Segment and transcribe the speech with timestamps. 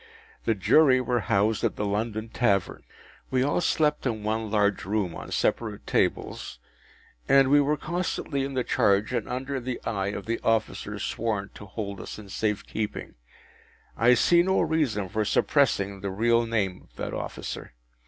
[0.45, 2.81] The Jury were housed at the London Tavern.
[3.29, 6.57] We all slept in one large room on separate tables,
[7.29, 11.51] and we were constantly in the charge and under the eye of the officer sworn
[11.53, 13.13] to hold us in safe keeping.
[13.95, 17.75] I see no reason for suppressing the real name of that officer.